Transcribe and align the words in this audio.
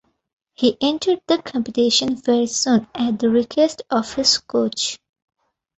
He 0.53 0.77
entered 0.81 1.21
the 1.27 1.39
competition 1.43 2.15
very 2.15 2.47
soon 2.47 2.87
at 2.95 3.19
the 3.19 3.29
request 3.29 3.83
of 3.91 4.11
his 4.15 4.39
coach. 4.39 4.97